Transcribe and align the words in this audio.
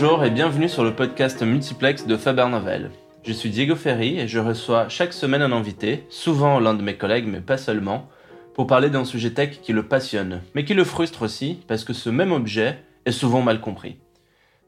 Bonjour 0.00 0.24
et 0.24 0.30
bienvenue 0.30 0.68
sur 0.68 0.84
le 0.84 0.94
podcast 0.94 1.42
multiplex 1.42 2.06
de 2.06 2.16
Faber 2.16 2.46
Novel. 2.48 2.92
Je 3.24 3.32
suis 3.32 3.50
Diego 3.50 3.74
Ferry 3.74 4.20
et 4.20 4.28
je 4.28 4.38
reçois 4.38 4.88
chaque 4.88 5.12
semaine 5.12 5.42
un 5.42 5.50
invité, 5.50 6.04
souvent 6.08 6.60
l'un 6.60 6.74
de 6.74 6.84
mes 6.84 6.94
collègues 6.96 7.26
mais 7.26 7.40
pas 7.40 7.56
seulement, 7.56 8.08
pour 8.54 8.68
parler 8.68 8.90
d'un 8.90 9.04
sujet 9.04 9.32
tech 9.32 9.60
qui 9.60 9.72
le 9.72 9.88
passionne, 9.88 10.40
mais 10.54 10.64
qui 10.64 10.74
le 10.74 10.84
frustre 10.84 11.22
aussi 11.22 11.58
parce 11.66 11.82
que 11.82 11.94
ce 11.94 12.10
même 12.10 12.30
objet 12.30 12.78
est 13.06 13.10
souvent 13.10 13.42
mal 13.42 13.60
compris. 13.60 13.96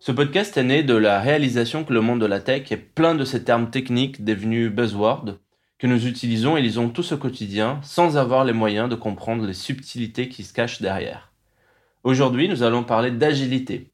Ce 0.01 0.11
podcast 0.11 0.57
est 0.57 0.65
né 0.65 0.83
de 0.83 0.97
la 0.97 1.21
réalisation 1.21 1.85
que 1.85 1.93
le 1.93 2.01
monde 2.01 2.21
de 2.21 2.27
la 2.27 2.41
tech 2.41 2.73
est 2.73 2.77
plein 2.77 3.15
de 3.15 3.25
ces 3.25 3.45
termes 3.45 3.71
techniques 3.71 4.25
devenus 4.25 4.73
buzzwords 4.73 5.37
que 5.79 5.87
nous 5.87 6.09
utilisons 6.09 6.57
et 6.57 6.63
lisons 6.63 6.89
tous 6.89 7.13
au 7.13 7.19
quotidien 7.19 7.79
sans 7.85 8.17
avoir 8.17 8.45
les 8.45 8.53
moyens 8.53 8.89
de 8.89 8.97
comprendre 8.97 9.47
les 9.47 9.55
subtilités 9.55 10.29
qui 10.29 10.43
se 10.43 10.53
cachent 10.53 10.83
derrière. 10.83 11.31
Aujourd'hui, 12.03 12.49
nous 12.49 12.65
allons 12.65 12.83
parler 12.83 13.13
d'agilité, 13.13 13.93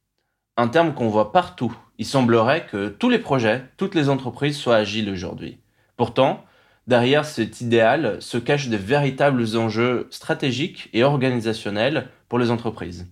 un 0.56 0.68
terme 0.68 0.94
qu'on 0.94 1.08
voit 1.08 1.32
partout. 1.32 1.76
Il 1.98 2.06
semblerait 2.06 2.66
que 2.66 2.88
tous 2.88 3.10
les 3.10 3.18
projets, 3.18 3.64
toutes 3.76 3.94
les 3.94 4.08
entreprises 4.08 4.56
soient 4.56 4.76
agiles 4.76 5.10
aujourd'hui. 5.10 5.58
Pourtant, 5.96 6.44
derrière 6.86 7.24
cet 7.24 7.60
idéal 7.60 8.16
se 8.20 8.38
cachent 8.38 8.68
de 8.68 8.76
véritables 8.76 9.56
enjeux 9.56 10.08
stratégiques 10.10 10.88
et 10.92 11.04
organisationnels 11.04 12.08
pour 12.28 12.38
les 12.38 12.50
entreprises. 12.50 13.06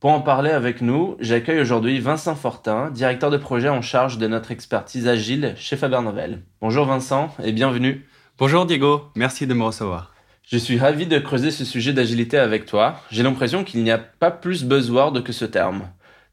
Pour 0.00 0.10
en 0.10 0.20
parler 0.20 0.50
avec 0.50 0.82
nous, 0.82 1.16
j'accueille 1.20 1.60
aujourd'hui 1.60 2.00
Vincent 2.00 2.34
Fortin, 2.34 2.90
directeur 2.90 3.30
de 3.30 3.36
projet 3.36 3.68
en 3.68 3.82
charge 3.82 4.18
de 4.18 4.26
notre 4.26 4.50
expertise 4.50 5.06
agile 5.06 5.54
chez 5.56 5.76
Faber 5.76 6.00
Novel. 6.02 6.42
Bonjour 6.60 6.86
Vincent 6.86 7.34
et 7.42 7.52
bienvenue. 7.52 8.04
Bonjour 8.36 8.66
Diego, 8.66 9.04
merci 9.14 9.46
de 9.46 9.54
me 9.54 9.62
recevoir. 9.62 10.12
Je 10.42 10.58
suis 10.58 10.78
ravi 10.78 11.06
de 11.06 11.18
creuser 11.18 11.52
ce 11.52 11.64
sujet 11.64 11.92
d'agilité 11.92 12.36
avec 12.36 12.66
toi. 12.66 12.96
J'ai 13.12 13.22
l'impression 13.22 13.62
qu'il 13.62 13.84
n'y 13.84 13.92
a 13.92 13.98
pas 13.98 14.32
plus 14.32 14.64
buzzword 14.64 15.22
que 15.22 15.32
ce 15.32 15.44
terme. 15.44 15.84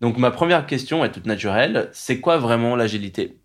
Donc 0.02 0.18
ma 0.18 0.32
première 0.32 0.66
question 0.66 1.04
est 1.04 1.12
toute 1.12 1.26
naturelle, 1.26 1.90
c'est 1.92 2.20
quoi 2.20 2.38
vraiment 2.38 2.76
l'agilité? 2.76 3.40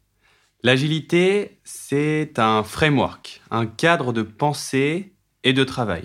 L'agilité, 0.63 1.59
c'est 1.65 2.39
un 2.39 2.63
framework, 2.63 3.43
un 3.51 3.67
cadre 3.67 4.13
de 4.13 4.23
pensée 4.23 5.15
et 5.43 5.53
de 5.53 5.65
travail. 5.65 6.05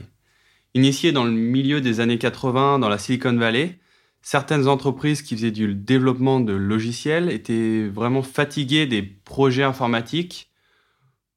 Initié 0.74 1.12
dans 1.12 1.24
le 1.24 1.32
milieu 1.32 1.82
des 1.82 2.00
années 2.00 2.18
80 2.18 2.80
dans 2.80 2.90
la 2.90 2.98
Silicon 2.98 3.36
Valley, 3.36 3.80
certaines 4.22 4.68
entreprises 4.68 5.22
qui 5.22 5.36
faisaient 5.36 5.52
du 5.52 5.74
développement 5.74 6.40
de 6.40 6.54
logiciels 6.54 7.32
étaient 7.32 7.88
vraiment 7.88 8.22
fatiguées 8.22 8.86
des 8.86 9.02
projets 9.02 9.64
informatiques 9.64 10.50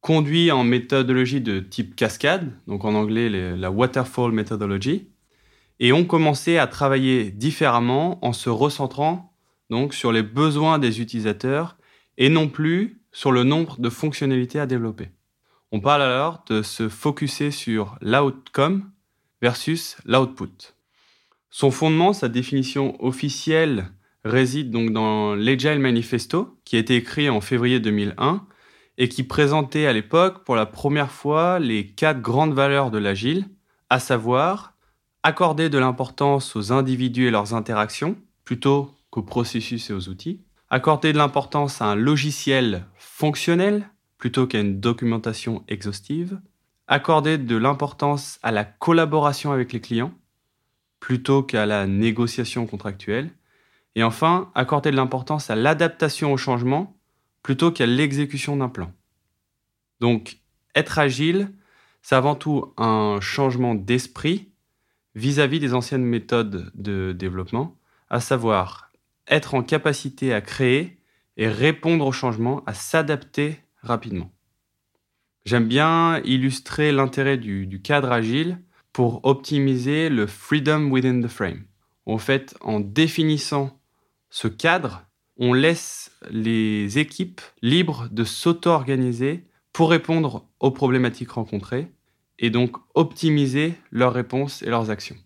conduits 0.01 0.51
en 0.51 0.65
méthodologie 0.65 1.41
de 1.41 1.61
type 1.61 1.95
cascade, 1.95 2.51
donc 2.67 2.85
en 2.85 2.95
anglais 2.95 3.29
la 3.31 3.71
waterfall 3.71 4.33
methodology, 4.33 5.12
et 5.83 5.93
ont 5.93 6.05
commencé 6.05 6.59
à 6.59 6.69
travailler 6.69 7.33
différemment 7.33 8.25
en 8.25 8.33
se 8.33 8.49
recentrant 8.49 9.35
donc 9.69 9.95
sur 9.95 10.13
les 10.13 10.23
besoins 10.23 10.79
des 10.79 11.01
utilisateurs 11.01 11.77
et 12.19 12.29
non 12.29 12.49
plus 12.49 13.03
sur 13.11 13.33
le 13.33 13.43
nombre 13.43 13.81
de 13.81 13.91
fonctionnalités 13.91 14.61
à 14.61 14.67
développer. 14.67 15.09
On 15.73 15.81
parle 15.81 16.03
alors 16.03 16.45
de 16.49 16.63
se 16.63 16.89
focuser 16.89 17.51
sur 17.51 17.97
l'outcome 18.01 18.93
versus 19.41 19.97
l'output. 20.05 20.75
Son 21.51 21.73
fondement, 21.73 22.13
sa 22.13 22.29
définition 22.29 23.03
officielle, 23.05 23.91
réside 24.25 24.71
donc 24.71 24.93
dans 24.93 25.35
l'Agile 25.35 25.81
Manifesto, 25.81 26.61
qui 26.65 26.77
a 26.77 26.79
été 26.79 26.95
écrit 26.95 27.29
en 27.29 27.41
février 27.41 27.81
2001 27.81 28.47
et 28.99 29.09
qui 29.09 29.25
présentait 29.25 29.87
à 29.87 29.93
l'époque 29.93 30.45
pour 30.45 30.55
la 30.55 30.67
première 30.67 31.11
fois 31.11 31.59
les 31.59 31.89
quatre 31.89 32.21
grandes 32.21 32.55
valeurs 32.55 32.93
de 32.93 32.99
l'agile, 32.99 33.49
à 33.91 33.99
savoir 33.99 34.72
accorder 35.23 35.69
de 35.69 35.79
l'importance 35.79 36.57
aux 36.57 36.73
individus 36.73 37.27
et 37.27 37.31
leurs 37.31 37.55
interactions 37.55 38.17
plutôt 38.45 38.95
qu'aux 39.11 39.23
processus 39.23 39.91
et 39.91 39.93
aux 39.93 40.09
outils, 40.09 40.41
accorder 40.71 41.13
de 41.13 41.19
l'importance 41.19 41.81
à 41.81 41.87
un 41.87 41.95
logiciel 41.95 42.87
fonctionnel 42.97 43.89
plutôt 44.19 44.47
qu'à 44.47 44.61
une 44.61 44.81
documentation 44.81 45.65
exhaustive, 45.69 46.41
accorder 46.89 47.39
de 47.39 47.57
l'importance 47.57 48.39
à 48.43 48.51
la 48.51 48.65
collaboration 48.65 49.53
avec 49.53 49.73
les 49.73 49.81
clients 49.81 50.13
plutôt 51.01 51.43
qu'à 51.43 51.67
la 51.67 51.87
négociation 51.87 52.67
contractuelle. 52.67 53.31
Et 53.95 54.05
enfin, 54.05 54.51
accorder 54.55 54.91
de 54.91 54.97
l'importance 54.97 55.51
à 55.51 55.57
l'adaptation 55.57 56.33
au 56.33 56.37
changement 56.37 56.97
plutôt 57.43 57.73
qu'à 57.73 57.87
l'exécution 57.87 58.57
d'un 58.57 58.69
plan. 58.69 58.93
Donc, 60.01 60.39
être 60.75 60.99
agile, 60.99 61.53
c'est 62.01 62.15
avant 62.15 62.37
tout 62.37 62.73
un 62.77 63.19
changement 63.21 63.75
d'esprit 63.75 64.52
vis-à-vis 65.15 65.61
des 65.61 65.75
anciennes 65.75 66.05
méthodes 66.05 66.71
de 66.75 67.13
développement, 67.13 67.77
à 68.11 68.21
savoir 68.21 68.93
être 69.29 69.55
en 69.55 69.63
capacité 69.63 70.33
à 70.33 70.41
créer 70.41 70.99
et 71.37 71.49
répondre 71.49 72.07
au 72.07 72.13
changement, 72.13 72.63
à 72.67 72.75
s'adapter 72.75 73.59
rapidement. 73.81 74.33
J'aime 75.45 75.67
bien 75.67 76.21
illustrer 76.25 76.93
l'intérêt 76.93 77.37
du 77.37 77.81
cadre 77.83 78.13
agile 78.13 78.59
pour 78.93 79.25
optimiser 79.25 80.09
le 80.09 80.27
freedom 80.27 80.91
within 80.91 81.21
the 81.21 81.29
frame. 81.29 81.65
En 82.07 82.19
fait, 82.19 82.55
en 82.61 82.81
définissant 82.81 83.81
ce 84.31 84.49
cadre, 84.49 85.05
on 85.39 85.53
laisse 85.53 86.13
les 86.31 86.99
équipes 86.99 87.41
libres 87.63 88.09
de 88.11 88.25
s'auto-organiser 88.25 89.47
pour 89.73 89.91
répondre 89.91 90.47
aux 90.61 90.71
problématiques 90.71 91.31
rencontrées 91.31 91.91
et 92.43 92.51
donc 92.51 92.77
optimiser 92.95 93.75
leurs 93.91 94.13
réponses 94.13 94.63
et 94.63 94.67
leurs 94.67 94.91
actions. 94.91 95.17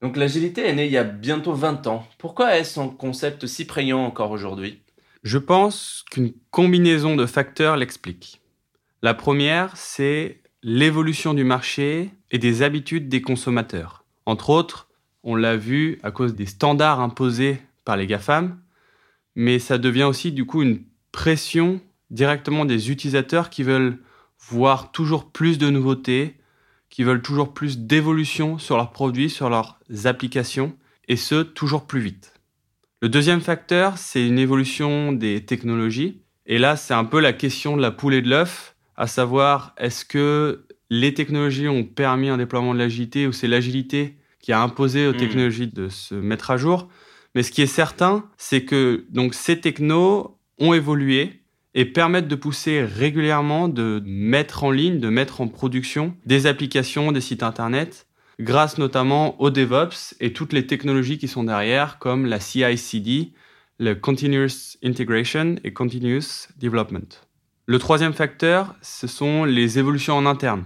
Donc 0.00 0.16
l'agilité 0.16 0.66
est 0.66 0.74
née 0.74 0.86
il 0.86 0.92
y 0.92 0.96
a 0.96 1.04
bientôt 1.04 1.52
20 1.52 1.86
ans. 1.86 2.06
Pourquoi 2.18 2.56
est-ce 2.56 2.80
un 2.80 2.88
concept 2.88 3.46
si 3.46 3.66
prégnant 3.66 4.04
encore 4.04 4.30
aujourd'hui? 4.30 4.80
Je 5.22 5.38
pense 5.38 6.04
qu'une 6.10 6.32
combinaison 6.50 7.14
de 7.14 7.26
facteurs 7.26 7.76
l'explique. 7.76 8.40
La 9.02 9.14
première, 9.14 9.76
c'est 9.76 10.40
l'évolution 10.62 11.34
du 11.34 11.44
marché 11.44 12.10
et 12.30 12.38
des 12.38 12.62
habitudes 12.62 13.08
des 13.08 13.20
consommateurs. 13.20 14.04
Entre 14.26 14.50
autres, 14.50 14.88
on 15.24 15.34
l'a 15.34 15.56
vu 15.56 15.98
à 16.02 16.10
cause 16.10 16.34
des 16.34 16.46
standards 16.46 17.00
imposés 17.00 17.58
par 17.84 17.96
les 17.96 18.06
GAFAM, 18.06 18.58
mais 19.34 19.58
ça 19.58 19.78
devient 19.78 20.04
aussi 20.04 20.32
du 20.32 20.46
coup 20.46 20.62
une 20.62 20.82
pression 21.12 21.80
directement 22.10 22.64
des 22.64 22.90
utilisateurs 22.90 23.50
qui 23.50 23.62
veulent 23.62 23.98
voir 24.40 24.92
toujours 24.92 25.30
plus 25.30 25.58
de 25.58 25.70
nouveautés, 25.70 26.36
qui 26.90 27.02
veulent 27.02 27.22
toujours 27.22 27.52
plus 27.54 27.78
d'évolution 27.78 28.58
sur 28.58 28.76
leurs 28.76 28.92
produits, 28.92 29.30
sur 29.30 29.50
leurs 29.50 29.78
applications, 30.04 30.76
et 31.06 31.16
ce, 31.16 31.42
toujours 31.42 31.86
plus 31.86 32.00
vite. 32.00 32.34
Le 33.00 33.08
deuxième 33.08 33.40
facteur, 33.40 33.98
c'est 33.98 34.26
une 34.26 34.38
évolution 34.38 35.12
des 35.12 35.44
technologies. 35.44 36.22
Et 36.46 36.58
là, 36.58 36.76
c'est 36.76 36.94
un 36.94 37.04
peu 37.04 37.20
la 37.20 37.32
question 37.32 37.76
de 37.76 37.82
la 37.82 37.90
poule 37.90 38.14
et 38.14 38.22
de 38.22 38.28
l'œuf, 38.28 38.74
à 38.96 39.06
savoir, 39.06 39.74
est-ce 39.78 40.04
que 40.04 40.66
les 40.90 41.14
technologies 41.14 41.68
ont 41.68 41.84
permis 41.84 42.28
un 42.28 42.38
déploiement 42.38 42.74
de 42.74 42.78
l'agilité 42.78 43.26
ou 43.26 43.32
c'est 43.32 43.48
l'agilité 43.48 44.16
qui 44.40 44.52
a 44.52 44.60
imposé 44.60 45.06
aux 45.06 45.12
hmm. 45.12 45.18
technologies 45.18 45.66
de 45.66 45.88
se 45.88 46.14
mettre 46.14 46.50
à 46.50 46.56
jour. 46.56 46.88
Mais 47.34 47.42
ce 47.42 47.50
qui 47.50 47.62
est 47.62 47.66
certain, 47.66 48.28
c'est 48.36 48.64
que 48.64 49.06
donc 49.10 49.34
ces 49.34 49.60
technos 49.60 50.38
ont 50.58 50.74
évolué 50.74 51.37
et 51.74 51.84
permettent 51.84 52.28
de 52.28 52.34
pousser 52.34 52.82
régulièrement, 52.82 53.68
de 53.68 54.02
mettre 54.04 54.64
en 54.64 54.70
ligne, 54.70 55.00
de 55.00 55.08
mettre 55.08 55.40
en 55.40 55.48
production 55.48 56.14
des 56.26 56.46
applications, 56.46 57.12
des 57.12 57.20
sites 57.20 57.42
internet, 57.42 58.06
grâce 58.40 58.78
notamment 58.78 59.40
au 59.40 59.50
DevOps 59.50 60.14
et 60.20 60.32
toutes 60.32 60.52
les 60.52 60.66
technologies 60.66 61.18
qui 61.18 61.28
sont 61.28 61.44
derrière, 61.44 61.98
comme 61.98 62.26
la 62.26 62.40
CI/CD, 62.40 63.32
le 63.78 63.94
Continuous 63.94 64.76
Integration 64.82 65.56
et 65.62 65.72
Continuous 65.72 66.48
Development. 66.58 67.28
Le 67.66 67.78
troisième 67.78 68.14
facteur, 68.14 68.74
ce 68.80 69.06
sont 69.06 69.44
les 69.44 69.78
évolutions 69.78 70.16
en 70.16 70.26
interne. 70.26 70.64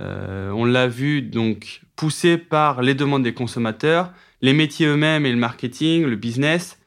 Euh, 0.00 0.50
on 0.50 0.64
l'a 0.64 0.88
vu 0.88 1.22
donc 1.22 1.82
poussé 1.96 2.38
par 2.38 2.82
les 2.82 2.94
demandes 2.94 3.22
des 3.22 3.34
consommateurs, 3.34 4.12
les 4.40 4.52
métiers 4.52 4.86
eux-mêmes 4.86 5.26
et 5.26 5.32
le 5.32 5.38
marketing, 5.38 6.04
le 6.04 6.16
business, 6.16 6.78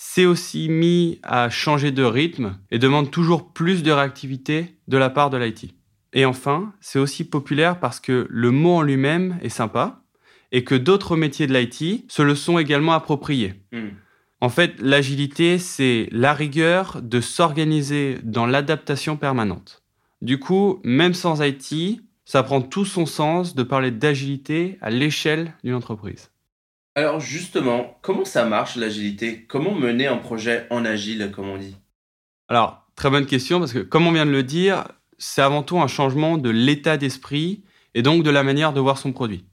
s'est 0.00 0.26
aussi 0.26 0.68
mis 0.68 1.18
à 1.24 1.50
changer 1.50 1.90
de 1.90 2.04
rythme 2.04 2.56
et 2.70 2.78
demande 2.78 3.10
toujours 3.10 3.52
plus 3.52 3.82
de 3.82 3.90
réactivité 3.90 4.76
de 4.86 4.96
la 4.96 5.10
part 5.10 5.28
de 5.28 5.36
l'IT. 5.36 5.74
Et 6.12 6.24
enfin, 6.24 6.72
c'est 6.80 7.00
aussi 7.00 7.24
populaire 7.24 7.80
parce 7.80 7.98
que 7.98 8.24
le 8.30 8.50
mot 8.52 8.76
en 8.76 8.82
lui-même 8.82 9.40
est 9.42 9.48
sympa 9.48 10.04
et 10.52 10.62
que 10.62 10.76
d'autres 10.76 11.16
métiers 11.16 11.48
de 11.48 11.52
l'IT 11.52 12.04
se 12.08 12.22
le 12.22 12.36
sont 12.36 12.60
également 12.60 12.92
appropriés. 12.92 13.54
Hmm. 13.72 13.88
En 14.40 14.48
fait, 14.48 14.80
l'agilité, 14.80 15.58
c'est 15.58 16.08
la 16.12 16.32
rigueur 16.32 17.02
de 17.02 17.20
s'organiser 17.20 18.18
dans 18.22 18.46
l'adaptation 18.46 19.16
permanente. 19.16 19.82
Du 20.22 20.38
coup, 20.38 20.80
même 20.84 21.12
sans 21.12 21.42
IT, 21.42 22.00
ça 22.24 22.44
prend 22.44 22.62
tout 22.62 22.84
son 22.84 23.04
sens 23.04 23.56
de 23.56 23.64
parler 23.64 23.90
d'agilité 23.90 24.78
à 24.80 24.90
l'échelle 24.90 25.54
d'une 25.64 25.74
entreprise. 25.74 26.30
Alors 26.98 27.20
justement, 27.20 27.96
comment 28.02 28.24
ça 28.24 28.44
marche 28.44 28.74
l'agilité? 28.74 29.44
Comment 29.44 29.72
mener 29.72 30.08
un 30.08 30.16
projet 30.16 30.66
en 30.68 30.84
agile, 30.84 31.30
comme 31.32 31.48
on 31.48 31.56
dit? 31.56 31.76
Alors, 32.48 32.88
très 32.96 33.08
bonne 33.08 33.26
question, 33.26 33.60
parce 33.60 33.72
que 33.72 33.78
comme 33.78 34.08
on 34.08 34.10
vient 34.10 34.26
de 34.26 34.32
le 34.32 34.42
dire, 34.42 34.82
c'est 35.16 35.40
avant 35.40 35.62
tout 35.62 35.78
un 35.78 35.86
changement 35.86 36.38
de 36.38 36.50
l'état 36.50 36.96
d'esprit 36.96 37.62
et 37.94 38.02
donc 38.02 38.24
de 38.24 38.30
la 38.30 38.42
manière 38.42 38.72
de 38.72 38.80
voir 38.80 38.98
son 38.98 39.12
produit. 39.12 39.44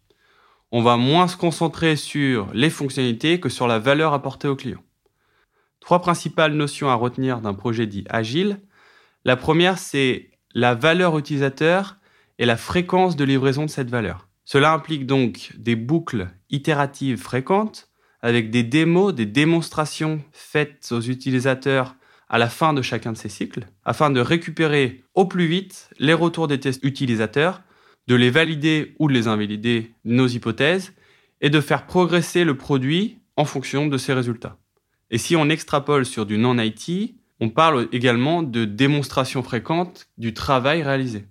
On 0.72 0.82
va 0.82 0.98
moins 0.98 1.28
se 1.28 1.38
concentrer 1.38 1.96
sur 1.98 2.50
les 2.56 2.72
fonctionnalités 2.72 3.40
que 3.40 3.50
sur 3.50 3.68
la 3.68 3.78
valeur 3.78 4.14
apportée 4.14 4.48
au 4.48 4.56
client. 4.56 4.82
Trois 5.82 6.02
principales 6.02 6.54
notions 6.54 6.90
à 6.90 6.96
retenir 6.96 7.42
d'un 7.42 7.54
projet 7.54 7.86
dit 7.86 8.06
agile. 8.10 8.60
La 9.24 9.36
première, 9.36 9.78
c'est 9.78 10.32
la 10.56 10.74
valeur 10.74 11.16
utilisateur 11.16 11.98
et 12.40 12.48
la 12.48 12.58
fréquence 12.58 13.16
de 13.16 13.24
livraison 13.24 13.66
de 13.66 13.70
cette 13.70 13.92
valeur. 13.92 14.25
Cela 14.46 14.74
implique 14.74 15.06
donc 15.06 15.52
des 15.58 15.76
boucles 15.76 16.30
itératives 16.50 17.18
fréquentes 17.18 17.90
avec 18.22 18.52
des 18.52 18.64
démos, 18.64 19.14
des 19.14 19.26
démonstrations 19.26 20.22
faites 20.32 20.90
aux 20.92 21.02
utilisateurs 21.02 21.96
à 22.30 22.38
la 22.38 22.50
fin 22.50 22.74
de 22.74 22.82
chacun 22.82 23.12
de 23.12 23.18
ces 23.18 23.30
cycles, 23.30 23.68
afin 23.84 24.10
de 24.10 24.20
récupérer 24.20 25.04
au 25.14 25.26
plus 25.26 25.46
vite 25.46 25.90
les 26.00 26.14
retours 26.14 26.48
des 26.48 26.60
tests 26.60 26.84
utilisateurs, 26.84 27.62
de 28.08 28.16
les 28.16 28.30
valider 28.30 28.96
ou 29.00 29.08
de 29.08 29.14
les 29.14 29.28
invalider 29.28 29.92
nos 30.06 30.28
hypothèses, 30.28 30.94
et 31.42 31.50
de 31.50 31.62
faire 31.62 31.86
progresser 31.86 32.44
le 32.44 32.58
produit 32.58 33.20
en 33.36 33.46
fonction 33.46 33.88
de 33.88 33.98
ces 33.98 34.14
résultats. 34.14 34.58
Et 35.12 35.18
si 35.18 35.36
on 35.36 35.50
extrapole 35.50 36.06
sur 36.06 36.26
du 36.26 36.38
non-IT, 36.38 37.16
on 37.40 37.50
parle 37.50 37.88
également 37.92 38.42
de 38.42 38.66
démonstration 38.66 39.44
fréquente 39.44 40.08
du 40.18 40.34
travail 40.34 40.82
réalisé. 40.82 41.26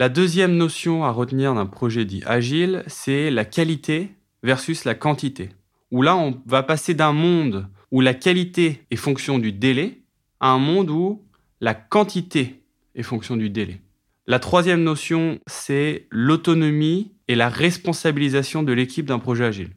La 0.00 0.08
deuxième 0.08 0.56
notion 0.56 1.04
à 1.04 1.10
retenir 1.10 1.56
d'un 1.56 1.66
projet 1.66 2.04
dit 2.04 2.22
agile, 2.24 2.84
c'est 2.86 3.32
la 3.32 3.44
qualité 3.44 4.12
versus 4.44 4.84
la 4.84 4.94
quantité. 4.94 5.48
Où 5.90 6.02
là, 6.02 6.16
on 6.16 6.40
va 6.46 6.62
passer 6.62 6.94
d'un 6.94 7.12
monde 7.12 7.66
où 7.90 8.00
la 8.00 8.14
qualité 8.14 8.84
est 8.92 8.96
fonction 8.96 9.40
du 9.40 9.50
délai 9.50 10.02
à 10.38 10.50
un 10.50 10.58
monde 10.58 10.90
où 10.90 11.24
la 11.60 11.74
quantité 11.74 12.62
est 12.94 13.02
fonction 13.02 13.36
du 13.36 13.50
délai. 13.50 13.80
La 14.28 14.38
troisième 14.38 14.84
notion, 14.84 15.40
c'est 15.48 16.06
l'autonomie 16.10 17.10
et 17.26 17.34
la 17.34 17.48
responsabilisation 17.48 18.62
de 18.62 18.72
l'équipe 18.72 19.06
d'un 19.06 19.18
projet 19.18 19.46
agile. 19.46 19.70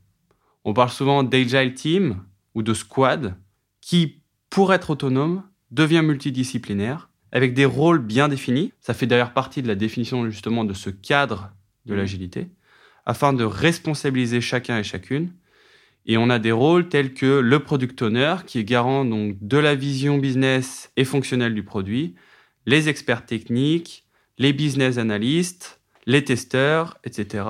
On 0.66 0.74
parle 0.74 0.92
souvent 0.92 1.24
d'agile 1.24 1.74
team 1.74 2.22
ou 2.54 2.62
de 2.62 2.76
squad 2.76 3.38
qui, 3.82 4.22
pour 4.52 4.72
être 4.72 4.92
autonome, 4.92 5.42
devient 5.72 6.04
multidisciplinaire 6.04 7.10
avec 7.32 7.54
des 7.54 7.66
rôles 7.66 8.00
bien 8.00 8.28
définis. 8.28 8.74
Ça 8.80 8.94
fait 8.94 9.08
d'ailleurs 9.08 9.34
partie 9.34 9.62
de 9.62 9.68
la 9.68 9.76
définition 9.76 10.30
justement 10.30 10.64
de 10.64 10.74
ce 10.74 10.90
cadre 10.90 11.52
de 11.86 11.94
mmh. 11.94 11.98
l'agilité, 11.98 12.48
afin 13.06 13.34
de 13.34 13.44
responsabiliser 13.44 14.42
chacun 14.42 14.78
et 14.78 14.84
chacune. 14.84 15.32
Et 16.06 16.18
on 16.18 16.30
a 16.30 16.40
des 16.40 16.52
rôles 16.52 16.90
tels 16.90 17.14
que 17.14 17.40
le 17.40 17.60
product 17.60 18.02
owner, 18.02 18.38
qui 18.48 18.60
est 18.60 18.64
garant 18.64 19.06
donc 19.06 19.38
de 19.40 19.58
la 19.58 19.76
vision 19.76 20.18
business 20.18 20.92
et 20.98 21.06
fonctionnelle 21.06 21.54
du 21.54 21.64
produit, 21.64 22.16
les 22.66 22.90
experts 22.90 23.26
techniques, 23.26 24.06
les 24.38 24.54
business 24.54 24.98
analysts, 24.98 25.80
les 26.08 26.24
testeurs, 26.24 26.98
etc. 27.04 27.46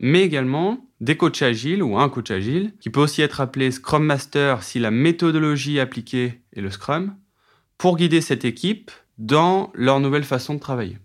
Mais 0.00 0.22
également 0.22 0.86
des 1.00 1.16
coachs 1.16 1.42
agiles 1.42 1.82
ou 1.82 1.98
un 1.98 2.08
coach 2.08 2.30
agile, 2.30 2.72
qui 2.80 2.90
peut 2.90 3.00
aussi 3.00 3.22
être 3.22 3.40
appelé 3.40 3.70
Scrum 3.70 4.04
Master 4.04 4.62
si 4.62 4.78
la 4.78 4.90
méthodologie 4.90 5.80
appliquée 5.80 6.40
est 6.54 6.60
le 6.60 6.70
Scrum, 6.70 7.14
pour 7.76 7.96
guider 7.96 8.20
cette 8.20 8.44
équipe 8.44 8.90
dans 9.20 9.70
leur 9.74 10.00
nouvelle 10.00 10.24
façon 10.24 10.54
de 10.54 10.60
travailler. 10.60 10.98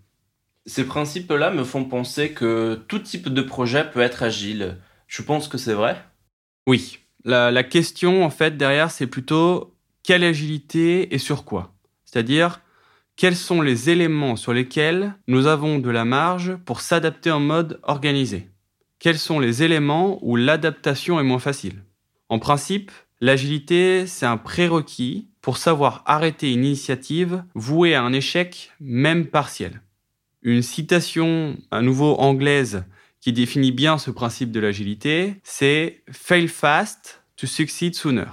Ces 0.64 0.84
principes-là 0.84 1.50
me 1.50 1.62
font 1.62 1.84
penser 1.84 2.32
que 2.32 2.82
tout 2.88 2.98
type 2.98 3.28
de 3.28 3.42
projet 3.42 3.88
peut 3.88 4.00
être 4.00 4.22
agile. 4.22 4.78
Je 5.06 5.22
pense 5.22 5.46
que 5.46 5.58
c'est 5.58 5.74
vrai? 5.74 6.02
Oui. 6.66 6.98
La, 7.24 7.62
question, 7.62 8.24
en 8.24 8.30
fait, 8.30 8.56
derrière, 8.56 8.90
c'est 8.90 9.06
plutôt 9.06 9.74
quelle 10.02 10.24
agilité 10.24 11.14
et 11.14 11.18
sur 11.18 11.44
quoi? 11.44 11.74
C'est-à-dire, 12.04 12.62
quels 13.16 13.36
sont 13.36 13.60
les 13.60 13.90
éléments 13.90 14.36
sur 14.36 14.52
lesquels 14.52 15.14
nous 15.28 15.46
avons 15.46 15.78
de 15.78 15.90
la 15.90 16.04
marge 16.04 16.56
pour 16.64 16.80
s'adapter 16.80 17.30
en 17.30 17.40
mode 17.40 17.80
organisé? 17.82 18.48
Quels 18.98 19.18
sont 19.18 19.40
les 19.40 19.62
éléments 19.62 20.18
où 20.22 20.36
l'adaptation 20.36 21.20
est 21.20 21.24
moins 21.24 21.38
facile? 21.38 21.82
En 22.28 22.38
principe, 22.38 22.90
l'agilité, 23.20 24.06
c'est 24.06 24.26
un 24.26 24.36
prérequis 24.36 25.28
pour 25.40 25.56
savoir 25.56 26.02
arrêter 26.06 26.52
une 26.52 26.64
initiative 26.64 27.44
vouée 27.54 27.94
à 27.94 28.02
un 28.02 28.12
échec, 28.12 28.72
même 28.80 29.26
partiel. 29.26 29.80
Une 30.42 30.62
citation 30.62 31.56
à 31.70 31.82
nouveau 31.82 32.14
anglaise 32.16 32.84
qui 33.20 33.32
définit 33.32 33.72
bien 33.72 33.98
ce 33.98 34.10
principe 34.10 34.52
de 34.52 34.60
l'agilité, 34.60 35.34
c'est 35.42 36.02
Fail 36.10 36.48
fast 36.48 37.22
to 37.36 37.46
succeed 37.46 37.94
sooner. 37.94 38.26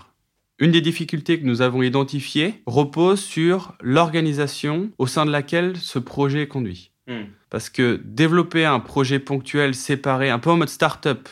Une 0.60 0.72
des 0.72 0.82
difficultés 0.82 1.40
que 1.40 1.46
nous 1.46 1.62
avons 1.62 1.82
identifiées 1.82 2.62
repose 2.66 3.20
sur 3.20 3.76
l'organisation 3.82 4.92
au 4.98 5.08
sein 5.08 5.26
de 5.26 5.32
laquelle 5.32 5.76
ce 5.78 6.00
projet 6.00 6.44
est 6.44 6.48
conduit. 6.48 6.92
Hmm. 7.08 7.24
Parce 7.50 7.70
que 7.70 8.00
développer 8.04 8.66
un 8.66 8.80
projet 8.80 9.20
ponctuel 9.20 9.76
séparé, 9.76 10.30
un 10.30 10.40
peu 10.40 10.52
en 10.52 10.58
mode 10.58 10.70
start-up, 10.70 11.28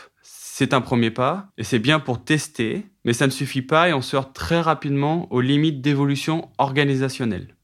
c'est 0.61 0.75
un 0.75 0.81
premier 0.81 1.09
pas 1.09 1.49
et 1.57 1.63
c'est 1.63 1.79
bien 1.79 1.99
pour 1.99 2.23
tester, 2.23 2.85
mais 3.03 3.13
ça 3.13 3.25
ne 3.25 3.31
suffit 3.31 3.63
pas 3.63 3.89
et 3.89 3.93
on 3.93 4.03
sort 4.03 4.31
très 4.31 4.61
rapidement 4.61 5.27
aux 5.33 5.41
limites 5.41 5.81
d'évolution 5.81 6.49
organisationnelle. 6.59 7.55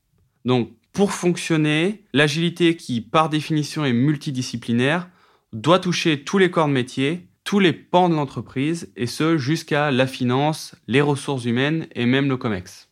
Donc, 0.45 0.71
pour 0.93 1.11
fonctionner, 1.11 2.01
l'agilité 2.13 2.75
qui, 2.75 3.01
par 3.01 3.29
définition, 3.29 3.85
est 3.85 3.93
multidisciplinaire, 3.93 5.09
doit 5.53 5.77
toucher 5.77 6.23
tous 6.23 6.39
les 6.39 6.49
corps 6.49 6.67
de 6.67 6.73
métier, 6.73 7.27
tous 7.43 7.59
les 7.59 7.71
pans 7.71 8.09
de 8.09 8.15
l'entreprise, 8.15 8.91
et 8.95 9.05
ce 9.05 9.37
jusqu'à 9.37 9.91
la 9.91 10.07
finance, 10.07 10.73
les 10.87 11.01
ressources 11.01 11.45
humaines 11.45 11.85
et 11.93 12.07
même 12.07 12.27
le 12.27 12.37
COMEX. 12.37 12.89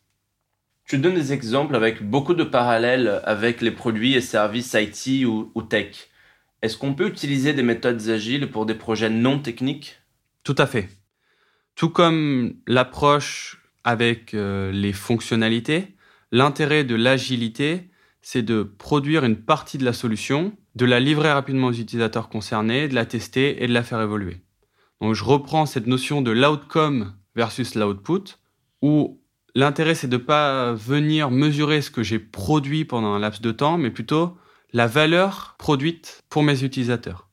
Tu 0.86 0.98
donnes 0.98 1.16
des 1.16 1.32
exemples 1.32 1.74
avec 1.74 2.08
beaucoup 2.08 2.34
de 2.34 2.44
parallèles 2.44 3.22
avec 3.24 3.60
les 3.60 3.72
produits 3.72 4.14
et 4.14 4.20
services 4.20 4.76
IT 4.78 5.26
ou, 5.26 5.50
ou 5.56 5.62
tech. 5.62 6.08
Est-ce 6.62 6.76
qu'on 6.76 6.94
peut 6.94 7.08
utiliser 7.08 7.52
des 7.52 7.62
méthodes 7.62 8.08
agiles 8.08 8.50
pour 8.50 8.66
des 8.66 8.74
projets 8.74 9.10
non 9.10 9.38
techniques? 9.38 10.00
Tout 10.42 10.54
à 10.58 10.66
fait. 10.66 10.88
Tout 11.74 11.90
comme 11.90 12.54
l'approche 12.66 13.62
avec 13.84 14.32
euh, 14.34 14.72
les 14.72 14.92
fonctionnalités, 14.92 15.94
l'intérêt 16.32 16.84
de 16.84 16.94
l'agilité, 16.94 17.90
c'est 18.22 18.42
de 18.42 18.62
produire 18.62 19.24
une 19.24 19.36
partie 19.36 19.78
de 19.78 19.84
la 19.84 19.92
solution, 19.92 20.56
de 20.74 20.86
la 20.86 20.98
livrer 20.98 21.30
rapidement 21.30 21.68
aux 21.68 21.72
utilisateurs 21.72 22.28
concernés, 22.28 22.88
de 22.88 22.94
la 22.94 23.06
tester 23.06 23.62
et 23.62 23.66
de 23.68 23.72
la 23.72 23.82
faire 23.82 24.00
évoluer. 24.00 24.40
Donc 25.00 25.14
je 25.14 25.22
reprends 25.22 25.66
cette 25.66 25.86
notion 25.86 26.22
de 26.22 26.30
l'outcome 26.30 27.14
versus 27.36 27.74
l'output, 27.74 28.38
où 28.82 29.20
l'intérêt 29.54 29.94
c'est 29.94 30.08
de 30.08 30.16
ne 30.16 30.22
pas 30.22 30.72
venir 30.72 31.30
mesurer 31.30 31.82
ce 31.82 31.90
que 31.90 32.02
j'ai 32.02 32.18
produit 32.18 32.84
pendant 32.84 33.12
un 33.12 33.18
laps 33.18 33.42
de 33.42 33.52
temps, 33.52 33.78
mais 33.78 33.90
plutôt 33.90 34.36
la 34.72 34.86
valeur 34.86 35.54
produite 35.58 36.24
pour 36.28 36.42
mes 36.42 36.62
utilisateurs. 36.62 37.28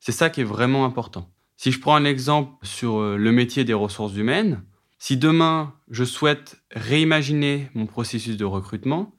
C'est 0.00 0.12
ça 0.12 0.30
qui 0.30 0.40
est 0.40 0.44
vraiment 0.44 0.84
important. 0.84 1.30
Si 1.56 1.72
je 1.72 1.80
prends 1.80 1.96
un 1.96 2.04
exemple 2.04 2.54
sur 2.62 2.98
euh, 2.98 3.16
le 3.16 3.32
métier 3.32 3.64
des 3.64 3.74
ressources 3.74 4.14
humaines, 4.14 4.62
si 4.98 5.16
demain 5.16 5.74
je 5.90 6.04
souhaite 6.04 6.62
réimaginer 6.72 7.68
mon 7.74 7.86
processus 7.86 8.36
de 8.36 8.44
recrutement, 8.44 9.14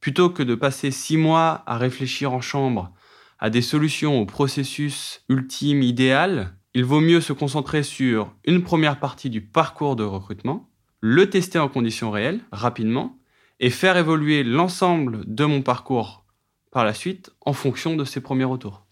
plutôt 0.00 0.30
que 0.30 0.42
de 0.42 0.54
passer 0.54 0.90
six 0.90 1.16
mois 1.16 1.62
à 1.66 1.76
réfléchir 1.76 2.32
en 2.32 2.40
chambre 2.40 2.92
à 3.38 3.50
des 3.50 3.62
solutions 3.62 4.20
au 4.20 4.26
processus 4.26 5.24
ultime 5.28 5.82
idéal, 5.82 6.56
il 6.74 6.84
vaut 6.84 7.00
mieux 7.00 7.20
se 7.20 7.32
concentrer 7.32 7.82
sur 7.82 8.34
une 8.44 8.62
première 8.62 9.00
partie 9.00 9.30
du 9.30 9.40
parcours 9.40 9.96
de 9.96 10.04
recrutement, 10.04 10.70
le 11.00 11.28
tester 11.28 11.58
en 11.58 11.68
conditions 11.68 12.10
réelles, 12.10 12.40
rapidement, 12.52 13.18
et 13.58 13.70
faire 13.70 13.96
évoluer 13.96 14.44
l'ensemble 14.44 15.22
de 15.26 15.44
mon 15.44 15.62
parcours 15.62 16.24
par 16.70 16.84
la 16.84 16.94
suite 16.94 17.30
en 17.44 17.52
fonction 17.52 17.96
de 17.96 18.04
ces 18.04 18.20
premiers 18.20 18.44
retours. 18.44 18.84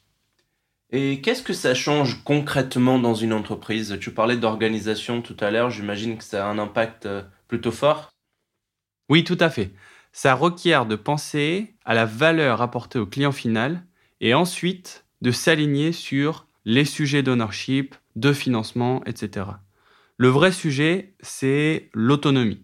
Et 0.91 1.21
qu'est-ce 1.21 1.43
que 1.43 1.53
ça 1.53 1.75
change 1.75 2.23
concrètement 2.25 2.99
dans 2.99 3.15
une 3.15 3.33
entreprise? 3.33 3.99
Tu 4.01 4.11
parlais 4.11 4.37
d'organisation 4.37 5.21
tout 5.21 5.37
à 5.41 5.51
l'heure, 5.51 5.71
j'imagine 5.71 6.17
que 6.17 6.25
ça 6.25 6.47
a 6.47 6.51
un 6.51 6.59
impact 6.59 7.07
euh, 7.07 7.23
plutôt 7.47 7.73
fort. 7.73 8.11
Oui, 9.11 9.23
tout 9.23 9.37
à 9.41 9.51
fait. 9.51 9.71
Ça 10.13 10.35
requiert 10.35 10.87
de 10.87 10.97
penser 10.97 11.75
à 11.85 11.95
la 11.95 12.07
valeur 12.07 12.63
apportée 12.63 12.99
au 12.99 13.07
client 13.07 13.33
final 13.33 13.85
et 14.21 14.35
ensuite 14.35 15.05
de 15.21 15.31
s'aligner 15.31 15.93
sur 15.93 16.47
les 16.65 16.85
sujets 16.85 17.23
d'ownership, 17.23 17.95
de 18.17 18.33
financement, 18.33 19.03
etc. 19.05 19.47
Le 20.17 20.29
vrai 20.29 20.53
sujet, 20.53 21.15
c'est 21.21 21.91
l'autonomie. 21.93 22.63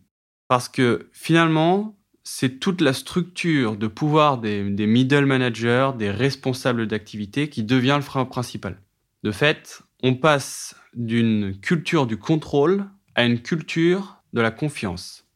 Parce 0.48 0.68
que 0.68 1.08
finalement, 1.12 1.96
c'est 2.24 2.58
toute 2.58 2.80
la 2.80 2.94
structure 2.94 3.76
de 3.76 3.86
pouvoir 3.86 4.38
des, 4.38 4.62
middle 4.62 5.26
managers, 5.26 5.90
des 5.98 6.10
responsables 6.10 6.86
d'activité 6.86 7.48
qui 7.48 7.62
devient 7.62 7.96
le 7.96 8.02
frein 8.02 8.24
principal. 8.24 8.80
De 9.22 9.30
fait, 9.30 9.82
on 10.02 10.14
passe 10.14 10.74
d'une 10.94 11.58
culture 11.60 12.06
du 12.06 12.16
contrôle 12.16 12.86
à 13.14 13.24
une 13.24 13.40
culture 13.40 14.16
de 14.32 14.40
la 14.40 14.50
confiance. 14.50 15.26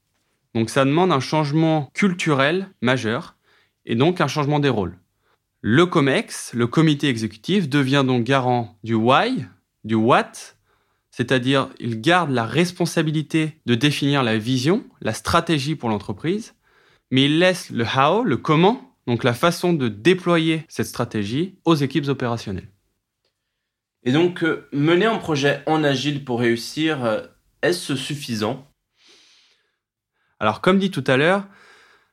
Donc 0.54 0.70
ça 0.70 0.84
demande 0.84 1.12
un 1.12 1.20
changement 1.20 1.90
culturel 1.92 2.68
majeur 2.80 3.36
et 3.84 3.94
donc 3.94 4.20
un 4.20 4.26
changement 4.26 4.58
des 4.58 4.68
rôles. 4.70 4.98
Le 5.60 5.86
COMEX, 5.86 6.52
le 6.54 6.66
comité 6.66 7.08
exécutif, 7.08 7.68
devient 7.68 8.04
donc 8.06 8.24
garant 8.24 8.78
du 8.82 8.94
why, 8.94 9.44
du 9.84 9.94
what, 9.94 10.32
c'est-à-dire 11.10 11.68
il 11.80 12.00
garde 12.00 12.30
la 12.30 12.46
responsabilité 12.46 13.58
de 13.66 13.74
définir 13.74 14.22
la 14.22 14.38
vision, 14.38 14.84
la 15.00 15.12
stratégie 15.12 15.74
pour 15.74 15.88
l'entreprise, 15.88 16.54
mais 17.10 17.24
il 17.24 17.38
laisse 17.38 17.70
le 17.70 17.84
how, 17.84 18.22
le 18.22 18.36
comment, 18.36 18.96
donc 19.06 19.24
la 19.24 19.34
façon 19.34 19.72
de 19.72 19.88
déployer 19.88 20.64
cette 20.68 20.86
stratégie 20.86 21.58
aux 21.64 21.74
équipes 21.74 22.08
opérationnelles. 22.08 22.68
Et 24.04 24.12
donc, 24.12 24.44
euh, 24.44 24.68
mener 24.72 25.06
un 25.06 25.18
projet 25.18 25.62
en 25.66 25.82
agile 25.82 26.24
pour 26.24 26.40
réussir, 26.40 27.04
euh, 27.04 27.22
est-ce 27.62 27.96
suffisant? 27.96 28.66
Alors 30.40 30.60
comme 30.60 30.78
dit 30.78 30.90
tout 30.90 31.04
à 31.06 31.16
l'heure, 31.16 31.46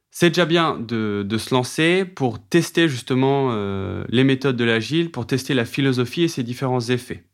c'est 0.09 0.29
déjà 0.29 0.45
bien 0.45 0.79
de, 0.79 1.27
se 1.37 1.53
lancer 1.53 2.05
pour 2.05 2.39
tester 2.39 2.87
justement 2.87 3.49
euh, 3.51 4.03
les 4.09 4.23
méthodes 4.23 4.55
de 4.55 4.63
l'agile, 4.63 5.11
pour 5.11 5.27
tester 5.27 5.53
la 5.53 5.65
philosophie 5.65 6.23
et 6.23 6.27
ses 6.27 6.43
différents 6.43 6.79
effets. 6.79 7.25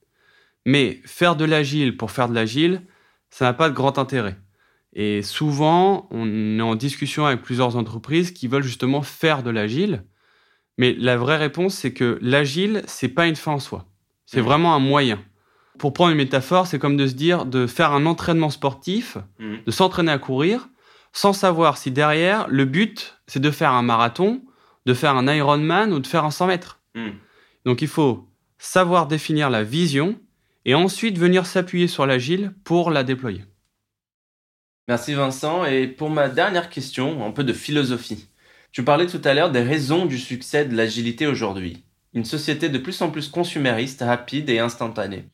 Mais 0.65 0.99
faire 1.05 1.35
de 1.35 1.45
l'agile 1.45 1.95
pour 1.95 2.11
faire 2.11 2.27
de 2.27 2.35
l'agile, 2.35 2.81
ça 3.29 3.45
n'a 3.45 3.53
pas 3.53 3.69
de 3.69 3.75
grand 3.75 3.97
intérêt. 3.99 4.35
Et 4.93 5.21
souvent, 5.21 6.07
on 6.11 6.59
est 6.59 6.61
en 6.61 6.75
discussion 6.75 7.25
avec 7.25 7.41
plusieurs 7.41 7.77
entreprises 7.77 8.31
qui 8.31 8.47
veulent 8.47 8.63
justement 8.63 9.01
faire 9.01 9.43
de 9.43 9.49
l'agile. 9.49 10.03
Mais 10.77 10.93
la 10.93 11.17
vraie 11.17 11.37
réponse, 11.37 11.75
c'est 11.75 11.93
que 11.93 12.19
l'agile, 12.21 12.83
c'est 12.87 13.09
pas 13.09 13.27
une 13.27 13.35
fin 13.35 13.53
en 13.53 13.59
soi. 13.59 13.85
C'est 14.25 14.41
mmh. 14.41 14.45
vraiment 14.45 14.75
un 14.75 14.79
moyen. 14.79 15.19
Pour 15.79 15.93
prendre 15.93 16.11
une 16.11 16.17
métaphore, 16.17 16.67
c'est 16.67 16.79
comme 16.79 16.97
de 16.97 17.07
se 17.07 17.13
dire 17.13 17.45
de 17.45 17.67
faire 17.67 17.93
un 17.93 18.05
entraînement 18.05 18.49
sportif, 18.49 19.17
mmh. 19.39 19.55
de 19.65 19.71
s'entraîner 19.71 20.11
à 20.11 20.17
courir, 20.17 20.69
sans 21.13 21.33
savoir 21.33 21.77
si 21.77 21.91
derrière, 21.91 22.47
le 22.49 22.65
but, 22.65 23.17
c'est 23.27 23.39
de 23.39 23.51
faire 23.51 23.71
un 23.71 23.81
marathon, 23.81 24.41
de 24.85 24.93
faire 24.93 25.15
un 25.15 25.33
Ironman 25.33 25.93
ou 25.93 25.99
de 25.99 26.07
faire 26.07 26.25
un 26.25 26.31
100 26.31 26.47
mètres. 26.47 26.79
Hmm. 26.95 27.11
Donc 27.65 27.81
il 27.81 27.87
faut 27.87 28.27
savoir 28.57 29.07
définir 29.07 29.49
la 29.49 29.63
vision 29.63 30.19
et 30.65 30.75
ensuite 30.75 31.17
venir 31.17 31.45
s'appuyer 31.45 31.87
sur 31.87 32.05
l'agile 32.05 32.53
pour 32.63 32.91
la 32.91 33.03
déployer. 33.03 33.43
Merci 34.87 35.13
Vincent. 35.13 35.65
Et 35.65 35.87
pour 35.87 36.09
ma 36.09 36.29
dernière 36.29 36.69
question, 36.69 37.25
un 37.25 37.31
peu 37.31 37.43
de 37.43 37.53
philosophie. 37.53 38.27
Tu 38.71 38.83
parlais 38.83 39.07
tout 39.07 39.21
à 39.23 39.33
l'heure 39.33 39.51
des 39.51 39.61
raisons 39.61 40.05
du 40.05 40.17
succès 40.17 40.65
de 40.65 40.75
l'agilité 40.75 41.27
aujourd'hui. 41.27 41.83
Une 42.13 42.25
société 42.25 42.69
de 42.69 42.77
plus 42.77 43.01
en 43.01 43.11
plus 43.11 43.27
consumériste, 43.29 44.01
rapide 44.01 44.49
et 44.49 44.59
instantanée. 44.59 45.29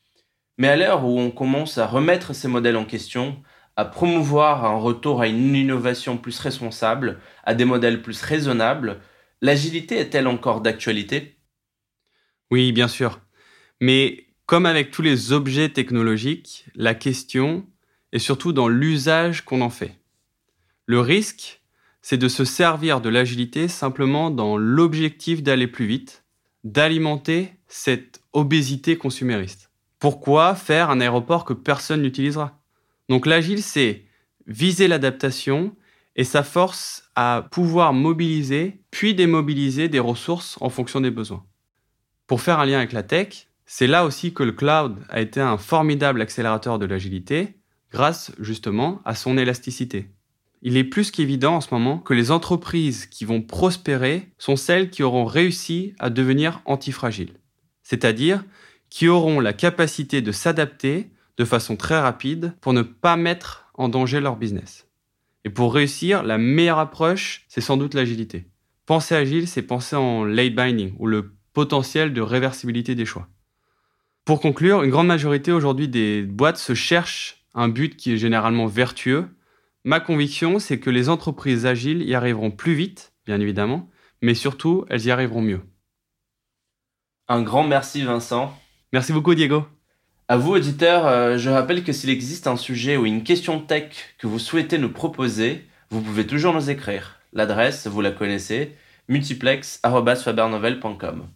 Mais 0.58 0.68
à 0.68 0.76
l'heure 0.76 1.04
où 1.04 1.18
on 1.18 1.30
commence 1.30 1.78
à 1.78 1.86
remettre 1.86 2.34
ces 2.34 2.48
modèles 2.48 2.76
en 2.76 2.84
question, 2.84 3.42
à 3.76 3.84
promouvoir 3.84 4.64
un 4.64 4.76
retour 4.76 5.22
à 5.22 5.28
une 5.28 5.54
innovation 5.54 6.18
plus 6.18 6.38
responsable, 6.40 7.20
à 7.44 7.54
des 7.54 7.64
modèles 7.64 8.02
plus 8.02 8.22
raisonnables, 8.22 9.00
l'agilité 9.40 9.98
est-elle 9.98 10.26
encore 10.26 10.60
d'actualité? 10.60 11.38
Oui, 12.50 12.72
bien 12.72 12.88
sûr. 12.88 13.20
Mais 13.80 14.26
comme 14.46 14.66
avec 14.66 14.90
tous 14.90 15.02
les 15.02 15.32
objets 15.32 15.68
technologiques, 15.68 16.66
la 16.74 16.94
question 16.94 17.66
est 18.12 18.18
surtout 18.18 18.52
dans 18.52 18.68
l'usage 18.68 19.44
qu'on 19.44 19.60
en 19.60 19.70
fait. 19.70 19.98
Le 20.86 21.00
risque, 21.00 21.62
c'est 22.00 22.16
de 22.16 22.28
se 22.28 22.44
servir 22.44 23.00
de 23.00 23.08
l'agilité 23.08 23.68
simplement 23.68 24.30
dans 24.30 24.56
l'objectif 24.56 25.42
d'aller 25.42 25.66
plus 25.66 25.86
vite, 25.86 26.24
d'alimenter 26.64 27.52
cette 27.66 28.22
obésité 28.32 28.96
consumériste. 28.96 29.70
Pourquoi 29.98 30.54
faire 30.54 30.90
un 30.90 31.00
aéroport 31.00 31.44
que 31.44 31.52
personne 31.52 32.02
n'utilisera? 32.02 32.62
Donc 33.08 33.26
l'agile, 33.26 33.62
c'est 33.62 34.04
viser 34.46 34.88
l'adaptation 34.88 35.76
et 36.16 36.24
sa 36.24 36.42
force 36.42 37.04
à 37.14 37.46
pouvoir 37.50 37.92
mobiliser 37.92 38.80
puis 38.90 39.14
démobiliser 39.14 39.88
des 39.88 39.98
ressources 39.98 40.56
en 40.60 40.70
fonction 40.70 41.00
des 41.00 41.10
besoins. 41.10 41.44
Pour 42.26 42.40
faire 42.40 42.58
un 42.58 42.66
lien 42.66 42.78
avec 42.78 42.92
la 42.92 43.02
tech, 43.02 43.48
c'est 43.66 43.86
là 43.86 44.04
aussi 44.04 44.32
que 44.32 44.42
le 44.42 44.52
cloud 44.52 44.96
a 45.10 45.20
été 45.20 45.40
un 45.40 45.58
formidable 45.58 46.22
accélérateur 46.22 46.78
de 46.78 46.86
l'agilité 46.86 47.57
grâce 47.92 48.32
justement 48.38 49.00
à 49.04 49.14
son 49.14 49.38
élasticité. 49.38 50.08
Il 50.62 50.76
est 50.76 50.84
plus 50.84 51.10
qu'évident 51.10 51.56
en 51.56 51.60
ce 51.60 51.72
moment 51.72 51.98
que 51.98 52.14
les 52.14 52.30
entreprises 52.30 53.06
qui 53.06 53.24
vont 53.24 53.42
prospérer 53.42 54.28
sont 54.38 54.56
celles 54.56 54.90
qui 54.90 55.02
auront 55.02 55.24
réussi 55.24 55.94
à 55.98 56.10
devenir 56.10 56.60
antifragiles, 56.64 57.34
c'est-à-dire 57.82 58.44
qui 58.90 59.08
auront 59.08 59.40
la 59.40 59.52
capacité 59.52 60.20
de 60.22 60.32
s'adapter 60.32 61.10
de 61.36 61.44
façon 61.44 61.76
très 61.76 62.00
rapide 62.00 62.54
pour 62.60 62.72
ne 62.72 62.82
pas 62.82 63.16
mettre 63.16 63.66
en 63.74 63.88
danger 63.88 64.20
leur 64.20 64.36
business. 64.36 64.86
Et 65.44 65.50
pour 65.50 65.72
réussir, 65.72 66.24
la 66.24 66.38
meilleure 66.38 66.80
approche, 66.80 67.44
c'est 67.48 67.60
sans 67.60 67.76
doute 67.76 67.94
l'agilité. 67.94 68.48
Penser 68.86 69.14
agile, 69.14 69.46
c'est 69.46 69.62
penser 69.62 69.94
en 69.94 70.24
late 70.24 70.54
binding, 70.54 70.94
ou 70.98 71.06
le 71.06 71.34
potentiel 71.52 72.12
de 72.12 72.20
réversibilité 72.20 72.94
des 72.94 73.04
choix. 73.04 73.28
Pour 74.24 74.40
conclure, 74.40 74.82
une 74.82 74.90
grande 74.90 75.06
majorité 75.06 75.52
aujourd'hui 75.52 75.88
des 75.88 76.22
boîtes 76.22 76.58
se 76.58 76.74
cherchent 76.74 77.37
un 77.54 77.68
but 77.68 77.96
qui 77.96 78.12
est 78.12 78.18
généralement 78.18 78.66
vertueux. 78.66 79.28
Ma 79.84 80.00
conviction, 80.00 80.58
c'est 80.58 80.78
que 80.78 80.90
les 80.90 81.08
entreprises 81.08 81.66
agiles 81.66 82.02
y 82.02 82.14
arriveront 82.14 82.50
plus 82.50 82.74
vite, 82.74 83.12
bien 83.26 83.40
évidemment, 83.40 83.88
mais 84.22 84.34
surtout, 84.34 84.84
elles 84.88 85.06
y 85.06 85.10
arriveront 85.10 85.42
mieux. 85.42 85.60
Un 87.28 87.42
grand 87.42 87.64
merci 87.64 88.02
Vincent. 88.02 88.56
Merci 88.92 89.12
beaucoup 89.12 89.34
Diego. 89.34 89.66
À 90.28 90.36
vous, 90.36 90.52
auditeurs, 90.52 91.06
euh, 91.06 91.38
je 91.38 91.48
rappelle 91.48 91.84
que 91.84 91.92
s'il 91.92 92.10
existe 92.10 92.46
un 92.46 92.56
sujet 92.56 92.98
ou 92.98 93.06
une 93.06 93.22
question 93.22 93.60
tech 93.60 94.14
que 94.18 94.26
vous 94.26 94.38
souhaitez 94.38 94.76
nous 94.78 94.92
proposer, 94.92 95.64
vous 95.90 96.02
pouvez 96.02 96.26
toujours 96.26 96.52
nous 96.52 96.68
écrire. 96.68 97.18
L'adresse, 97.32 97.86
vous 97.86 98.02
la 98.02 98.10
connaissez, 98.10 98.76
multiplex.fabernovel.com. 99.08 101.26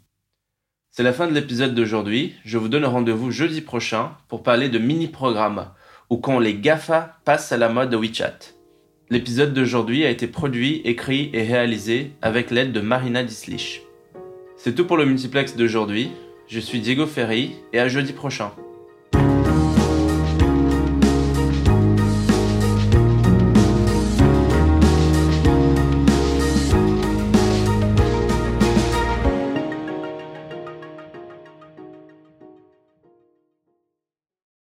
C'est 0.90 1.02
la 1.02 1.14
fin 1.14 1.26
de 1.26 1.32
l'épisode 1.32 1.74
d'aujourd'hui. 1.74 2.34
Je 2.44 2.58
vous 2.58 2.68
donne 2.68 2.84
rendez-vous 2.84 3.30
jeudi 3.30 3.62
prochain 3.62 4.12
pour 4.28 4.42
parler 4.42 4.68
de 4.68 4.78
mini-programmes 4.78 5.70
ou 6.12 6.18
quand 6.18 6.38
les 6.38 6.52
GAFA 6.52 7.16
passent 7.24 7.52
à 7.52 7.56
la 7.56 7.70
mode 7.70 7.94
WeChat. 7.94 8.52
L'épisode 9.08 9.54
d'aujourd'hui 9.54 10.04
a 10.04 10.10
été 10.10 10.26
produit, 10.26 10.82
écrit 10.84 11.30
et 11.32 11.42
réalisé 11.42 12.10
avec 12.20 12.50
l'aide 12.50 12.70
de 12.70 12.82
Marina 12.82 13.24
Dislich. 13.24 13.80
C'est 14.58 14.74
tout 14.74 14.84
pour 14.84 14.98
le 14.98 15.06
multiplex 15.06 15.56
d'aujourd'hui. 15.56 16.10
Je 16.48 16.60
suis 16.60 16.80
Diego 16.80 17.06
Ferry 17.06 17.52
et 17.72 17.80
à 17.80 17.88
jeudi 17.88 18.12
prochain. 18.12 18.52